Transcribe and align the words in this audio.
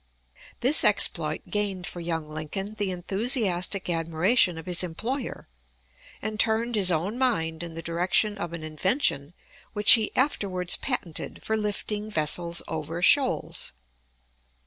This 0.61 0.83
exploit 0.83 1.41
gained 1.47 1.85
for 1.85 1.99
young 1.99 2.27
Lincoln 2.27 2.73
the 2.79 2.89
enthusiastic 2.89 3.87
admiration 3.87 4.57
of 4.57 4.65
his 4.65 4.81
employer, 4.81 5.47
and 6.23 6.39
turned 6.39 6.73
his 6.73 6.89
own 6.91 7.19
mind 7.19 7.61
in 7.61 7.75
the 7.75 7.83
direction 7.83 8.35
of 8.35 8.51
an 8.53 8.63
invention 8.63 9.35
which 9.73 9.91
he 9.91 10.11
afterwards 10.15 10.75
patented 10.75 11.43
"for 11.43 11.55
lifting 11.55 12.09
vessels 12.09 12.63
over 12.67 12.99
shoals." 13.03 13.73